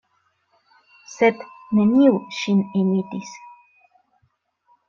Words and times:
Sed 1.15 1.43
neniu 1.79 2.15
ŝin 2.39 2.65
imitis. 2.83 3.37